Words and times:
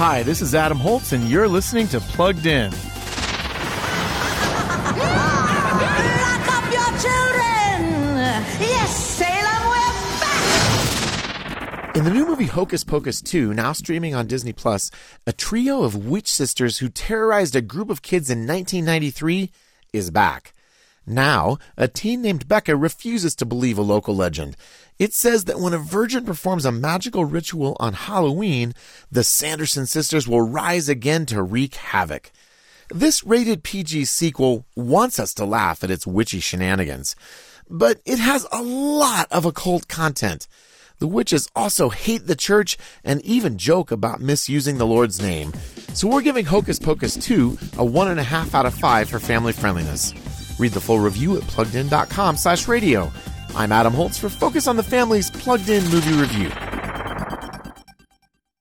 Hi, 0.00 0.22
this 0.22 0.40
is 0.40 0.54
Adam 0.54 0.78
Holz, 0.78 1.12
and 1.12 1.28
you're 1.28 1.46
listening 1.46 1.86
to 1.88 2.00
Plugged 2.00 2.46
In. 2.46 2.70
Lock 2.70 2.80
up 6.48 6.64
your 6.72 6.90
children! 6.96 7.84
Yes, 8.58 8.96
Salem, 8.96 9.62
we're 9.68 9.92
back! 10.22 11.96
In 11.96 12.04
the 12.04 12.10
new 12.10 12.24
movie 12.26 12.46
Hocus 12.46 12.82
Pocus 12.82 13.20
2, 13.20 13.52
now 13.52 13.72
streaming 13.72 14.14
on 14.14 14.26
Disney 14.26 14.54
Plus, 14.54 14.90
a 15.26 15.34
trio 15.34 15.82
of 15.82 16.06
witch 16.06 16.32
sisters 16.32 16.78
who 16.78 16.88
terrorized 16.88 17.54
a 17.54 17.60
group 17.60 17.90
of 17.90 18.00
kids 18.00 18.30
in 18.30 18.46
1993 18.46 19.50
is 19.92 20.10
back. 20.10 20.54
Now, 21.06 21.58
a 21.76 21.88
teen 21.88 22.22
named 22.22 22.46
Becca 22.46 22.76
refuses 22.76 23.34
to 23.36 23.46
believe 23.46 23.78
a 23.78 23.82
local 23.82 24.14
legend. 24.14 24.56
It 24.98 25.14
says 25.14 25.44
that 25.44 25.58
when 25.58 25.72
a 25.72 25.78
virgin 25.78 26.24
performs 26.24 26.64
a 26.64 26.72
magical 26.72 27.24
ritual 27.24 27.76
on 27.80 27.94
Halloween, 27.94 28.74
the 29.10 29.24
Sanderson 29.24 29.86
sisters 29.86 30.28
will 30.28 30.42
rise 30.42 30.88
again 30.88 31.26
to 31.26 31.42
wreak 31.42 31.74
havoc. 31.74 32.30
This 32.90 33.24
rated 33.24 33.62
PG 33.62 34.04
sequel 34.06 34.66
wants 34.76 35.18
us 35.18 35.32
to 35.34 35.44
laugh 35.44 35.82
at 35.82 35.90
its 35.90 36.06
witchy 36.06 36.40
shenanigans, 36.40 37.16
but 37.68 38.00
it 38.04 38.18
has 38.18 38.46
a 38.52 38.62
lot 38.62 39.28
of 39.30 39.44
occult 39.44 39.88
content. 39.88 40.48
The 40.98 41.06
witches 41.06 41.48
also 41.56 41.88
hate 41.88 42.26
the 42.26 42.36
church 42.36 42.76
and 43.02 43.22
even 43.22 43.56
joke 43.56 43.90
about 43.90 44.20
misusing 44.20 44.76
the 44.76 44.86
Lord's 44.86 45.22
name. 45.22 45.54
So 45.94 46.08
we're 46.08 46.20
giving 46.20 46.44
Hocus 46.44 46.78
Pocus 46.78 47.16
2 47.16 47.58
a 47.78 47.84
one 47.84 48.08
and 48.08 48.20
a 48.20 48.24
half 48.24 48.54
out 48.54 48.66
of 48.66 48.74
five 48.74 49.08
for 49.08 49.18
family 49.18 49.52
friendliness. 49.54 50.12
Read 50.60 50.72
the 50.72 50.80
full 50.80 51.00
review 51.00 51.38
at 51.38 51.44
pluggedin.com 51.44 52.36
slash 52.36 52.68
radio. 52.68 53.10
I'm 53.56 53.72
Adam 53.72 53.94
Holz 53.94 54.18
for 54.18 54.28
Focus 54.28 54.68
on 54.68 54.76
the 54.76 54.82
Family's 54.82 55.30
Plugged 55.30 55.68
In 55.70 55.82
Movie 55.88 56.12
Review. 56.12 56.69